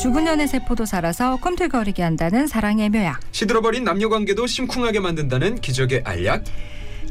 [0.00, 3.20] 죽은 년의 세포도 살아서 꿈틀거리게 한다는 사랑의 묘약.
[3.32, 6.44] 시들어버린 남녀 관계도 심쿵하게 만든다는 기적의 알약.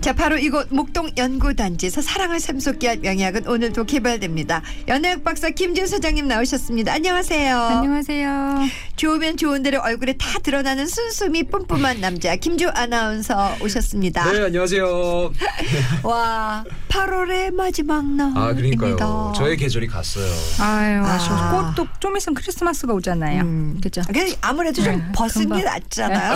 [0.02, 4.64] 자 바로 이곳 목동 연구단지에서 사랑을 샘솟게 할 명약은 오늘도 개발됩니다.
[4.88, 6.94] 연예학 박사 김지우 소장님 나오셨습니다.
[6.94, 7.58] 안녕하세요.
[7.58, 8.60] 안녕하세요.
[9.00, 14.30] 좋으면 좋은 대로 얼굴에 다 드러나는 순수미 뿜뿜한 남자 김지우 아나운서 오셨습니다.
[14.30, 15.32] 네 안녕하세요.
[16.04, 18.42] 와 8월의 마지막 날입니다.
[18.42, 19.34] 아 그러니까요.
[19.38, 20.30] 저의 계절이 갔어요.
[20.60, 21.14] 아유, 아.
[21.14, 21.74] 아쉬워.
[21.74, 23.42] 꽃도 좀 있으면 크리스마스가 오잖아요.
[23.44, 23.80] 음.
[23.82, 24.02] 그죠?
[24.06, 25.64] 그래서 아무래도 좀 네, 벗은 게 금방.
[25.64, 26.36] 낫잖아요.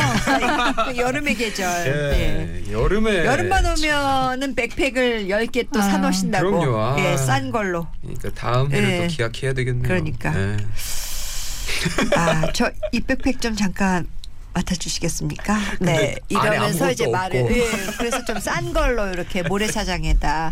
[0.88, 1.68] 그 여름의 계절.
[1.84, 2.64] 네.
[2.66, 6.50] 예, 여름에 여름만 오면은 백팩을 10개 또 아, 사놓으신다고.
[6.50, 6.80] 그럼요.
[6.80, 6.96] 아.
[7.00, 7.88] 예, 싼 걸로.
[8.02, 9.02] 그러니까 다음 해를 예.
[9.02, 9.84] 또 기약해야 되겠네요.
[9.86, 10.32] 그러니까.
[12.12, 12.16] 예.
[12.18, 14.08] 아, 저이 백팩 좀 잠깐
[14.54, 15.58] 맡아주시겠습니까?
[15.80, 16.16] 네.
[16.30, 17.56] 이러면서 이제 말을.
[17.58, 20.52] 예, 그래서 좀 싼 걸로 이렇게 모래사장에다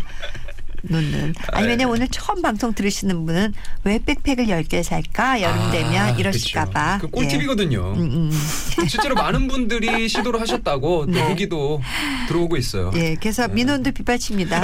[0.82, 1.34] 놓는.
[1.52, 1.84] 아니면 네.
[1.84, 3.54] 오늘 처음 방송 들으시는 분은
[3.84, 5.40] 왜 백팩을 10개 살까?
[5.40, 6.20] 여름 아, 되면 그쵸.
[6.20, 6.98] 이러실까봐.
[7.00, 7.94] 그 꿀팁이거든요.
[7.96, 8.00] 예.
[8.00, 8.30] 음, 음.
[8.88, 11.22] 실제로 많은 분들이 시도를 하셨다고 또 네.
[11.28, 11.80] 후기도
[12.28, 12.90] 들어오고 있어요.
[12.96, 14.62] 예, 그래서 민원도 빗발칩니다.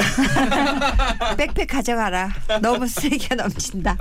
[1.37, 2.33] 백팩 가져가라.
[2.61, 3.97] 너무 쓰레기가 넘친다.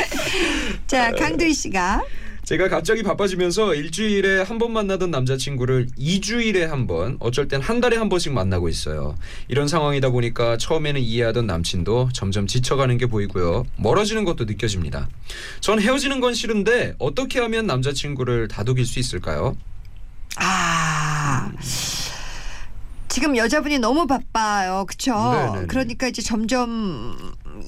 [0.86, 2.02] 자, 강두희 씨가
[2.50, 7.96] 제가 갑자기 바빠지면서 일주일에 한 번 만나던 남자친구를 2주일에 한 번, 어쩔 땐 한 달에
[7.96, 9.14] 한 번씩 만나고 있어요.
[9.46, 13.66] 이런 상황이다 보니까 처음에는 이해하던 남친도 점점 지쳐가는 게 보이고요.
[13.76, 15.08] 멀어지는 것도 느껴집니다.
[15.60, 19.56] 전 헤어지는 건 싫은데 어떻게 하면 남자친구를 다독일 수 있을까요?
[20.36, 21.52] 아.
[23.08, 24.86] 지금 여자분이 너무 바빠요.
[24.98, 25.66] 네네네.
[25.66, 27.16] 그러니까 이제 점점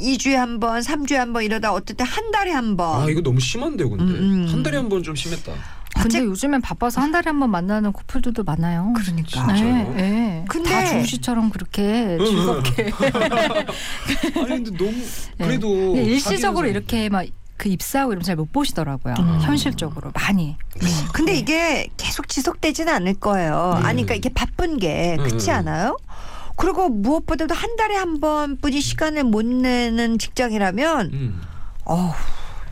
[0.01, 3.03] 2주에 한 번, 3주에 한 번 이러다 어떨 때 한 달에 한 번.
[3.03, 4.49] 아 이거 너무 심한데요, 근데 음, 음.
[4.53, 5.53] 한 달에 한 번 좀 심했다.
[5.95, 8.93] 근데 어째- 요즘엔 바빠서 한 달에 한 번 만나는 커플들도 많아요.
[8.97, 9.47] 그러니까.
[9.47, 9.95] 네, 진짜요?
[9.95, 10.45] 네.
[10.49, 12.93] 근데- 다 주우 씨처럼 그렇게 즐겁게
[14.41, 15.47] 아니 근데 너무 네.
[15.47, 17.27] 그래도 근데 일시적으로 사귀는 이렇게 막
[17.59, 19.15] 그 입사하고 이러면 잘 못 보시더라고요.
[19.21, 19.39] 음.
[19.41, 20.57] 현실적으로 많이.
[21.13, 23.77] 근데 이게 계속 지속되지는 않을 거예요.
[23.79, 23.87] 음.
[23.87, 25.57] 아니, 그러니까 이게 바쁜 게 그렇지 음.
[25.59, 25.97] 않아요?
[26.57, 31.43] 그리고 무엇보다도 한 달에 한 번뿐이 시간을 못 내는 직장이라면, 음,
[31.85, 32.11] 어우,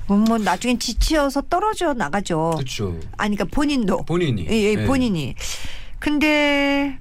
[0.06, 2.52] 뭐 나중에 지치어서 떨어져 나가죠.
[2.56, 2.98] 그렇죠.
[3.16, 4.04] 아니, 그러니까 본인도.
[4.04, 4.46] 본인이.
[4.48, 4.86] 예, 예, 네.
[4.86, 5.34] 본인이.
[5.98, 6.98] 근데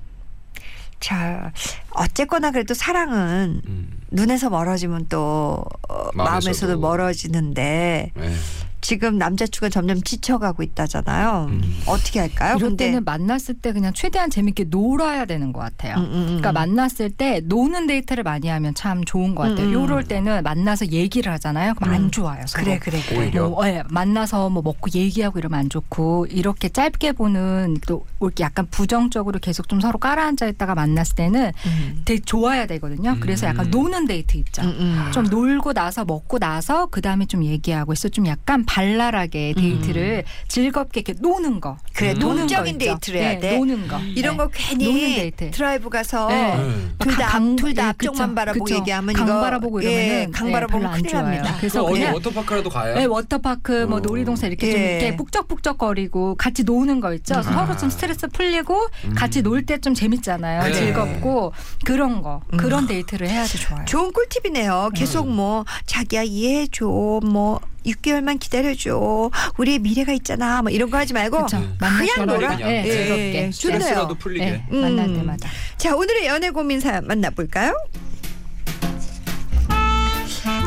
[1.00, 1.54] 자
[1.92, 6.24] 어쨌거나 그래도 사랑은 음, 눈에서 멀어지면 또 어, 마음에서도.
[6.24, 8.36] 마음에서도 멀어지는데 네.
[8.82, 11.48] 지금 남자친구가 점점 지쳐가고 있다잖아요.
[11.50, 11.82] 음.
[11.86, 12.56] 어떻게 할까요?
[12.58, 15.96] 이럴 근데 때는 만났을 때 그냥 최대한 재밌게 놀아야 되는 것 같아요.
[15.98, 16.26] 음, 음, 음.
[16.26, 19.68] 그러니까 만났을 때 노는 데이트를 많이 하면 참 좋은 것 같아요.
[19.68, 19.74] 음, 음.
[19.74, 21.74] 요럴 때는 만나서 얘기를 하잖아요.
[21.76, 21.96] 그럼 음.
[21.96, 22.44] 안 좋아요.
[22.48, 22.64] 서로.
[22.64, 23.20] 그래 그래 그래.
[23.20, 23.50] 오히려.
[23.50, 28.68] 뭐, 예, 만나서 뭐 먹고 얘기하고 이러면 안 좋고 이렇게 짧게 보는 또 이렇게 약간
[28.72, 32.02] 부정적으로 계속 좀 서로 깔아앉아 있다가 만났을 때는 음.
[32.06, 33.18] 되게 좋아야 되거든요.
[33.20, 33.72] 그래서 약간 음.
[33.72, 34.62] 노는 데이트 있죠.
[34.62, 35.12] 음, 음.
[35.12, 41.00] 좀 놀고 나서 먹고 나서 그 다음에 좀 얘기하고 있어 좀 약간 발랄하게 데이트를 즐겁게
[41.02, 41.78] 이렇게 노는 거.
[41.94, 42.20] 그래 음.
[42.20, 42.78] 노는 동적인.
[42.78, 43.58] 데이트를 해야 네, 돼.
[43.58, 43.98] 노는 거.
[44.16, 44.38] 이런 네.
[44.38, 45.52] 거 노는 괜히 데이트.
[45.52, 46.56] 드라이브 가서 네.
[46.56, 46.88] 네.
[47.00, 48.76] 둘다 강- 둘다 예, 앞쪽만 바라보고 그쵸.
[48.78, 51.24] 얘기하면 강 이거 바라보고 예, 이러면은 강 네, 바라보면 별로 안 큰일 좋아요.
[51.26, 51.56] 납니다.
[51.58, 52.96] 그래서 어디 그냥 워터파크라도 가요?
[52.96, 54.00] 네, 워터파크, 뭐 어.
[54.02, 54.92] 놀이동산 이렇게 좀 예.
[54.98, 57.36] 이렇게 북적북적거리고 같이 노는 거 있죠.
[57.38, 57.42] 음.
[57.44, 57.78] 서로 아.
[57.78, 59.14] 좀 스트레스 풀리고 음.
[59.16, 60.64] 같이 놀 때 좀 재밌잖아요.
[60.64, 60.74] 네.
[60.74, 61.54] 즐겁고
[61.86, 62.58] 그런 거 음.
[62.58, 63.86] 그런 데이트를 해야지 좋아요.
[63.86, 64.92] 좋은 꿀팁이네요.
[64.96, 65.36] 계속 음.
[65.36, 66.86] 뭐 자기야 이해해줘,
[67.24, 71.38] 뭐 6개월만 기다려줘, 우리의 미래가 있잖아, 뭐 이런 거 하지 말고.
[71.54, 71.78] 음.
[71.80, 72.56] 만날 그냥 놀아?
[72.58, 73.36] 네, 예, 즐겁게.
[73.36, 74.18] 예, 스트레스라도 좋네요.
[74.20, 74.46] 풀리게.
[74.46, 74.82] 네, 음.
[74.82, 75.50] 만날 때마다.
[75.78, 77.74] 자 오늘의 연애 고민 사연 만나볼까요?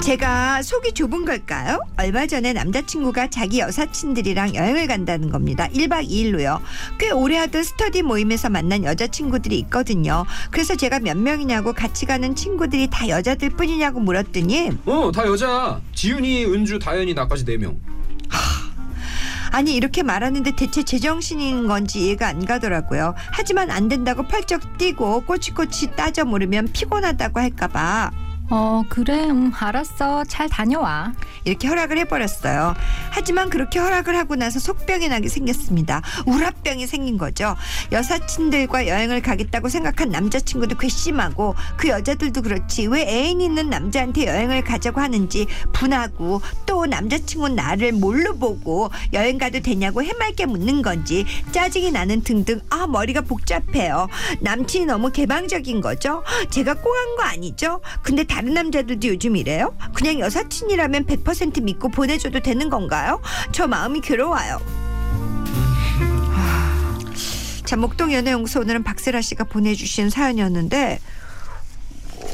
[0.02, 1.80] 제가 속이 좁은 걸까요?
[1.96, 5.68] 얼마 전에 남자친구가 자기 여사친들이랑 여행을 간다는 겁니다.
[5.68, 6.60] 1박 2일로요.
[6.98, 10.26] 꽤 오래 하던 스터디 모임에서 만난 여자친구들이 있거든요.
[10.50, 15.80] 그래서 제가 몇 명이냐고 같이 가는 친구들이 다 여자들 뿐이냐고 물었더니 어, 다 여자.
[15.94, 17.78] 지윤이, 은주, 다현이, 나까지 네 명.
[19.52, 23.14] 아니 이렇게 말하는데 대체 제정신인 건지 이해가 안 가더라고요.
[23.30, 28.10] 하지만 안 된다고 펄쩍 뛰고 꼬치꼬치 따져 물으면 피곤하다고 할까봐
[28.54, 30.24] 어 그래, 음, 알았어.
[30.24, 31.14] 잘 다녀와.
[31.44, 32.74] 이렇게 허락을 해버렸어요.
[33.10, 36.02] 하지만 그렇게 허락을 하고 나서 속병이 나게 생겼습니다.
[36.26, 37.56] 우라병이 생긴 거죠.
[37.92, 45.00] 여사친들과 여행을 가겠다고 생각한 남자친구도 괘씸하고 그 여자들도 그렇지 왜 애인 있는 남자한테 여행을 가자고
[45.00, 52.20] 하는지 분하고 또 남자친구는 나를 뭘로 보고 여행 가도 되냐고 해맑게 묻는 건지 짜증이 나는
[52.20, 54.08] 등등 아 머리가 복잡해요.
[54.40, 56.22] 남친이 너무 개방적인 거죠.
[56.50, 57.80] 제가 꽁한 거 아니죠?
[58.02, 59.74] 근데 다른 남자들도 요즘 이래요?
[59.94, 63.20] 그냥 여사친이라면 100% 믿고 보내줘도 되는 건가요?
[63.52, 64.60] 저 마음이 괴로워요.
[66.34, 66.98] 아,
[67.64, 70.98] 자 목동 연애연구소 오늘은 박세라 씨가 보내주신 사연이었는데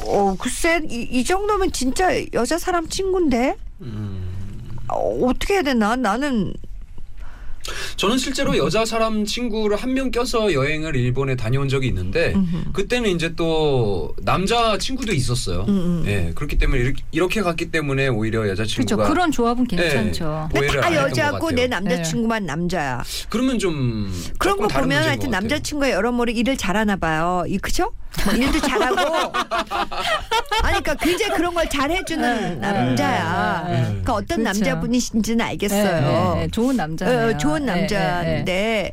[0.07, 5.95] 어 글쎄 이, 이 정도면 진짜 여자 사람 친구인데 음, 어, 어떻게 해야 되나?
[5.97, 6.55] 나는
[7.99, 12.73] 저는 실제로 여자 사람 친구를 한 명 껴서 여행을 일본에 다녀온 적이 있는데 음흠.
[12.73, 15.65] 그때는 이제 또 남자 친구도 있었어요.
[15.67, 16.05] 음, 음.
[16.07, 18.85] 예, 그렇기 때문에 이렇게, 이렇게 갔기 때문에 오히려 여자 그렇죠.
[18.87, 20.49] 친구가 그런 조합은 괜찮죠.
[20.55, 21.51] 예, 오해를 다안 했던 것 여자고.
[21.51, 23.03] 내 남자 친구만 남자야.
[23.31, 25.31] 그러면 좀 그런 거 보면 하여튼 것 같아요.
[25.33, 27.43] 남자 친구가 여러모로 일을 잘하나 봐요.
[27.49, 27.91] 이 그죠?
[28.25, 29.33] 뭐 일도 잘하고.
[30.63, 33.65] 아니 그러니까 굉장히 그런 걸 잘해주는 네, 남자야.
[33.69, 33.83] 네, 네.
[33.89, 34.43] 그러니까 어떤 그렇죠.
[34.43, 36.35] 남자분이신지는 네, 알겠어요.
[36.35, 36.49] 네, 네.
[36.51, 37.29] 좋은 남자예요.
[37.35, 38.93] 어, 좋은 네, 남자인데 네,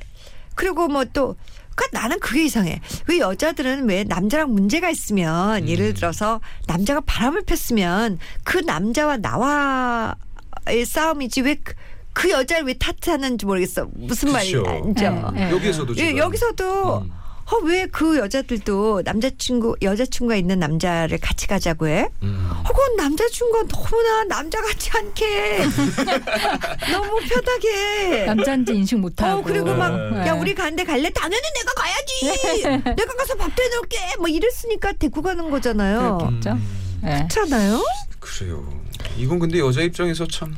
[0.56, 1.36] 그리고 뭐또
[1.76, 2.80] 그러니까 나는 그게 이상해.
[3.08, 5.68] 왜 여자들은 왜 남자랑 문제가 있으면 음.
[5.68, 13.90] 예를 들어서 남자가 바람을 폈으면 그 남자와 나와의 싸움이지 왜그 여자를 왜 탓하는지 모르겠어.
[13.94, 14.70] 무슨 말인지 그쵸.
[14.70, 15.32] 알죠?
[15.32, 15.52] 네, 네.
[15.52, 17.12] 여기에서도 예, 지금 여기서도 음.
[17.52, 22.10] 어, 왜 그 여자들도 남자친구 여자친구가 있는 남자를 같이 가자고 해?
[22.24, 22.50] 음.
[22.68, 25.60] 혹은 남자친구가 너무나 남자 같지 않게
[26.92, 29.40] 너무 편하게 남자인지 인식 못하고.
[29.40, 30.28] 어 그리고 막 네.
[30.28, 31.10] 야 우리 가는데 갈래?
[31.12, 32.64] 당연히 내가 가야지.
[32.96, 33.98] 내가 가서 밥도 해놓을게.
[34.18, 36.18] 뭐 이랬으니까 데리고 가는 거잖아요.
[36.18, 36.50] 그렇겠죠.
[36.52, 37.00] 음.
[37.04, 37.28] 네.
[37.30, 37.86] 그렇잖아요.
[38.20, 38.82] 그래요.
[39.18, 40.56] 이건 근데 여자 입장에서 참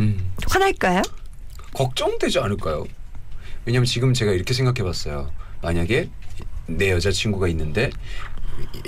[0.00, 1.02] 음, 화날까요?
[1.74, 2.86] 걱정되지 않을까요?
[3.66, 5.30] 왜냐면 지금 제가 이렇게 생각해봤어요.
[5.70, 6.08] 만약에
[6.66, 7.90] 내 여자친구가 있는데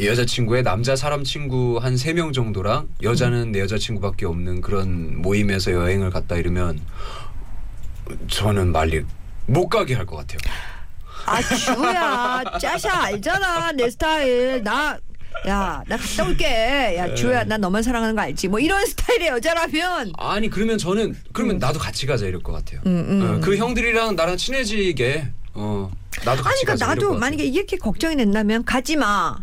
[0.00, 6.10] 여자친구의 남자 사람 친구 한 세 명 정도랑 여자는 내 여자친구밖에 없는 그런 모임에서 여행을
[6.10, 6.80] 갔다 이러면
[8.28, 9.04] 저는 말리
[9.46, 10.38] 못 가게 할 것 같아요.
[11.26, 14.96] 아 주야 짜샤 알잖아 내 스타일 나.
[15.46, 16.96] 야, 나 갔다 올게.
[16.96, 18.48] 야, 주야, 나 너만 사랑하는 거 알지?
[18.48, 20.12] 뭐 이런 스타일의 여자라면.
[20.16, 22.80] 아니 그러면 저는 그러면 나도 같이 가자 이럴 것 같아요.
[22.86, 23.22] 음, 음.
[23.22, 25.90] 어, 그 형들이랑 나랑 친해지게 어
[26.24, 27.14] 나도 같이 아니, 그러니까 나도.
[27.14, 29.36] 만약에 이렇게 걱정이 된다면 가지 마.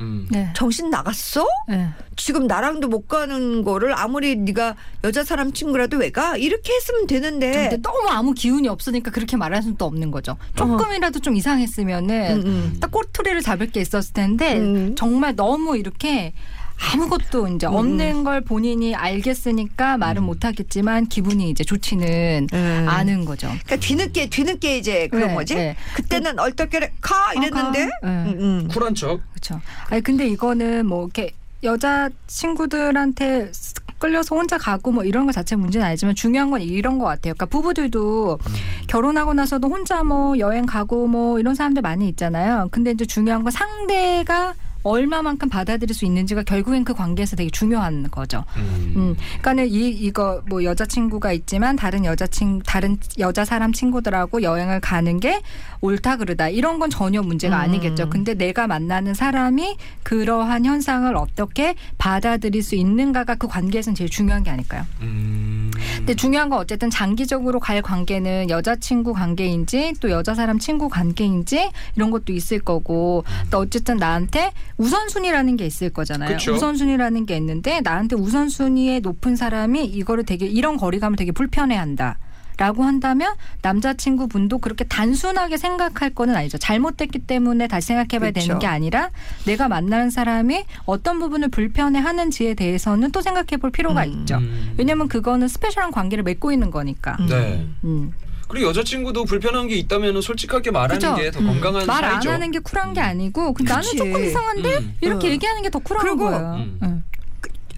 [0.00, 0.28] 음.
[0.30, 0.48] 네.
[0.54, 1.44] 정신 나갔어?
[1.68, 1.88] 네.
[2.16, 6.36] 지금 나랑도 못 가는 거를 아무리 네가 여자 사람 친구라도 왜 가?
[6.36, 7.50] 이렇게 했으면 되는데.
[7.50, 10.36] 근데 너무 아무 기운이 없으니까 그렇게 말할 수는 또 없는 거죠.
[10.54, 12.76] 조금이라도 좀 이상했으면은 음, 음.
[12.80, 14.94] 딱 꼬투리를 잡을 게 있었을 텐데 음.
[14.96, 16.32] 정말 너무 이렇게
[16.80, 22.86] 아무것도 이제 없는 걸 본인이 알겠으니까 말은 못 하겠지만 기분이 이제 좋지는 음.
[22.88, 23.48] 않은 거죠.
[23.48, 25.54] 그러니까 뒤늦게 뒤늦게 이제 그런 네, 거지.
[25.54, 25.76] 네.
[25.94, 27.84] 그때는 얼떨결에 가 이랬는데.
[27.84, 28.08] 아, 가.
[28.08, 28.30] 네.
[28.30, 28.68] 음, 음.
[28.68, 29.20] 쿨한 척.
[29.30, 29.60] 그렇죠.
[29.90, 31.32] 아니 근데 이거는 뭐 이렇게
[31.64, 33.50] 여자 친구들한테
[33.98, 37.34] 끌려서 혼자 가고 뭐 이런 거 자체 문제는 아니지만 중요한 건 이런 것 같아요.
[37.34, 38.38] 그러니까 부부들도
[38.86, 42.68] 결혼하고 나서도 혼자 뭐 여행 가고 뭐 이런 사람들 많이 있잖아요.
[42.70, 48.44] 근데 이제 중요한 건 상대가 얼마만큼 받아들일 수 있는지가 결국엔 그 관계에서 되게 중요한 거죠.
[48.56, 48.94] 음.
[48.96, 55.20] 음, 그러니까는 이 이거 뭐 여자친구가 있지만 다른 여자친 다른 여자 사람 친구들하고 여행을 가는
[55.20, 55.40] 게
[55.80, 57.60] 옳다 그르다 이런 건 전혀 문제가 음.
[57.62, 58.10] 아니겠죠.
[58.10, 64.50] 근데 내가 만나는 사람이 그러한 현상을 어떻게 받아들일 수 있는가가 그 관계에서는 제일 중요한 게
[64.50, 64.84] 아닐까요?
[65.00, 65.70] 음.
[65.96, 72.10] 근데 중요한 건 어쨌든 장기적으로 갈 관계는 여자친구 관계인지 또 여자 사람 친구 관계인지 이런
[72.10, 76.36] 것도 있을 거고 또 어쨌든 나한테 우선순위라는 게 있을 거잖아요.
[76.36, 76.54] 그쵸.
[76.54, 82.18] 우선순위라는 게 있는데 나한테 우선순위에 높은 사람이 이거를 되게 이런 거리감을 되게 불편해한다.
[82.58, 86.58] 라고 한다면 남자친구 분도 그렇게 단순하게 생각할 거는 아니죠.
[86.58, 88.46] 잘못됐기 때문에 다시 생각해봐야 그쵸.
[88.46, 89.10] 되는 게 아니라
[89.46, 94.08] 내가 만나는 사람이 어떤 부분을 불편해 하는지에 대해서는 또 생각해 볼 필요가 음.
[94.10, 94.38] 있죠.
[94.38, 94.74] 음.
[94.76, 97.16] 왜냐면 그거는 스페셜한 관계를 맺고 있는 거니까.
[97.20, 97.26] 음.
[97.26, 97.66] 네.
[97.84, 98.12] 음.
[98.48, 101.14] 그리고 여자친구도 불편한 게 있다면 솔직하게 말하는 그죠?
[101.14, 101.46] 게더 음.
[101.46, 102.30] 건강한 말 안 사이죠.
[102.30, 103.96] 하는 게 쿨한 게 아니고 그 나는 그치.
[103.96, 104.96] 조금 이상한데 음.
[105.02, 105.30] 이렇게 어.
[105.32, 106.54] 얘기하는 게 더 쿨한 그리고, 거예요.
[106.56, 106.78] 음.
[106.82, 107.02] 응.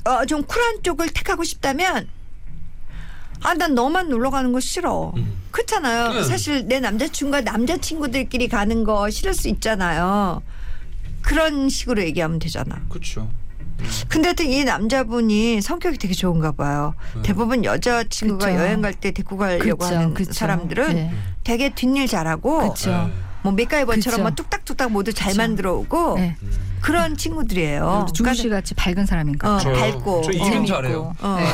[0.05, 2.09] 어, 좀 쿨한 쪽을 택하고 싶다면
[3.43, 5.13] 아, 난 너만 놀러 가는 거 싫어.
[5.17, 5.39] 음.
[5.51, 6.13] 그렇잖아요.
[6.13, 6.23] 네.
[6.25, 10.43] 사실 내 남자친구가 남자친구들끼리 가는 거 싫을 수 있잖아요.
[11.23, 12.81] 그런 식으로 얘기하면 되잖아.
[12.89, 13.31] 그렇죠.
[14.09, 16.95] 근데 하여튼 이 남자분이 성격이 되게 좋은가 봐요.
[17.17, 17.23] 음.
[17.23, 18.59] 대부분 여자친구가 그쵸.
[18.59, 20.33] 여행 갈 때 데리고 가려고 그쵸, 하는 그쵸.
[20.33, 21.11] 사람들은 네.
[21.45, 23.11] 되게 뒷일 잘하고 그쵸.
[23.41, 23.43] 네.
[23.43, 24.21] 뭐 맥가이버처럼.
[24.23, 25.39] 뭐 뚝딱뚝딱 모두 잘 그쵸.
[25.43, 26.37] 만들어 오고 네.
[26.43, 26.51] 음.
[26.81, 28.07] 그런 친구들이에요.
[28.35, 29.57] 씨 같이 밝은 사람인가?
[29.57, 30.33] 어, 저- 밝고 저 어.
[30.33, 30.67] 이름 재밌고.
[30.67, 31.15] 잘해요.
[31.21, 31.37] 어.
[31.39, 31.47] 네.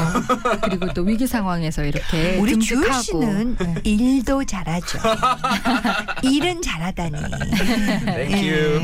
[0.63, 3.03] 그리고 또 위기 상황에서 이렇게 우리 듬직하고.
[3.03, 3.75] 씨는 네.
[3.83, 4.99] 일도 잘하죠.
[6.23, 7.17] 일은 잘하다니.
[8.05, 8.81] Thank you.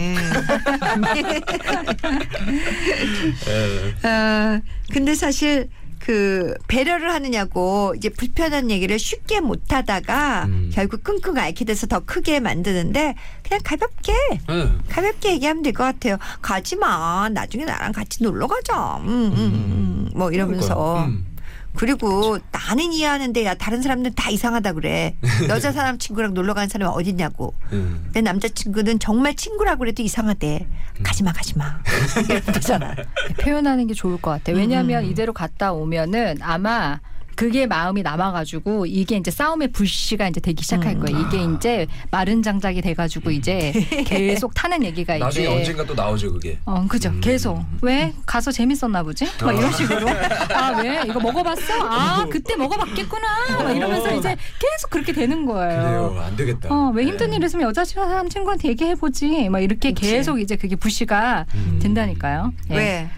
[3.47, 4.09] 예.
[4.09, 4.61] 아,
[4.93, 5.69] 근데 사실
[6.05, 10.71] 그 배려를 하느냐고 이제 불편한 얘기를 쉽게 못 하다가 음.
[10.73, 13.15] 결국 끙끙 앓게 돼서 더 크게 만드는데
[13.47, 14.13] 그냥 가볍게
[14.51, 14.69] 예.
[14.89, 16.17] 가볍게 얘기하면 될 것 같아요.
[16.43, 17.29] 가지 마.
[17.29, 18.97] 나중에 나랑 같이 놀러 가자.
[18.97, 20.11] 음, 음, 음.
[20.15, 20.75] 뭐 이러면서.
[20.75, 21.32] 그러니까요.
[21.73, 21.77] 음.
[21.77, 25.17] 그리고 나는 이해하는데 야 다른 사람들은 다 이상하다 그래.
[25.49, 27.55] 여자 사람 친구랑 놀러 가는 사람이 어딨냐고.
[27.73, 28.11] 음.
[28.13, 30.67] 내 남자 친구는 정말 친구라고 그래도 이상하대.
[31.03, 31.81] 가지마 가지마.
[32.29, 32.95] 이렇게 되잖아.
[33.41, 34.57] 표현하는 게 좋을 것 같아요.
[34.57, 35.11] 왜냐하면 음.
[35.11, 37.01] 이대로 갔다 오면은 아마
[37.37, 41.01] 그게 마음이 남아가지고 이게 이제 싸움의 불씨가 이제 되기 시작할 음.
[41.01, 41.19] 거예요.
[41.21, 43.73] 이게 이제 마른 장작이 돼가지고 이제
[44.07, 46.59] 계속 타는 얘기가 나중에 이제 언젠가 또 나오죠 그게.
[46.65, 47.11] 어, 그죠.
[47.11, 47.21] 음.
[47.21, 47.63] 계속.
[47.81, 48.13] 왜?
[48.27, 49.27] 가서 재밌었나 보지?
[49.43, 50.09] 막 이런 식으로.
[50.55, 51.03] 아, 왜?
[51.07, 51.75] 이거 먹어봤어?
[51.81, 53.27] 아, 그때 먹어봤겠구나.
[53.63, 55.83] 막 이러면서 이제 계속 그렇게 되는 거예요.
[55.83, 56.23] 그래요.
[56.25, 56.69] 안 되겠다.
[56.73, 57.11] 어, 왜 네.
[57.11, 59.49] 힘든 일 있으면 여자친구 친구한테 얘기해 보지.
[59.49, 60.11] 막 이렇게 그치.
[60.11, 61.79] 계속 이제 그게 부시가 음.
[61.83, 62.53] 된다니까요.
[62.71, 62.77] 예.
[62.77, 63.11] 왜?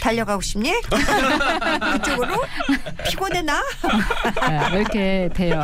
[0.00, 0.72] 달려가고 싶니?
[1.92, 2.44] 그쪽으로?
[3.08, 3.62] 피곤해 나?
[4.50, 5.60] 예, 이렇게 돼요.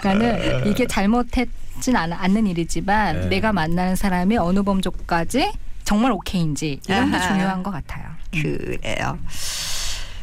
[0.00, 3.26] 그러니까는 이게 잘못했진 않, 않는 일이지만 네.
[3.28, 5.52] 내가 만나는 사람이 어느 범주까지
[5.84, 7.28] 정말 오케이인지 이런 게 아하.
[7.28, 8.06] 중요한 것 같아요.
[8.32, 9.18] 그래요.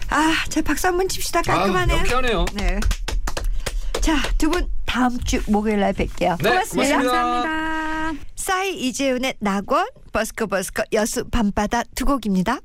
[0.09, 1.39] 아, 자 박수 한번 칩시다.
[1.39, 1.97] 아, 깔끔하네요.
[1.97, 2.45] 명쾌하네요.
[2.53, 2.79] 네.
[4.01, 6.41] 자, 두 분 다음 주 목요일 날 뵐게요.
[6.41, 6.97] 네, 고맙습니다.
[6.97, 7.11] 고맙습니다.
[7.11, 8.23] 감사합니다.
[8.35, 12.59] 싸이 이재훈의 낙원, 버스커 버스커 여수 밤바다 두 곡입니다.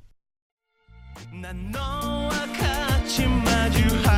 [1.32, 4.11] 난 너와 같이 마주하